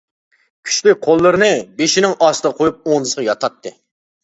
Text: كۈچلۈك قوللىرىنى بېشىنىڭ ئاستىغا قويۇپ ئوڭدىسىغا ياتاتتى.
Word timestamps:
كۈچلۈك 0.69 1.03
قوللىرىنى 1.07 1.51
بېشىنىڭ 1.83 2.17
ئاستىغا 2.29 2.55
قويۇپ 2.63 2.91
ئوڭدىسىغا 2.95 3.29
ياتاتتى. 3.31 3.77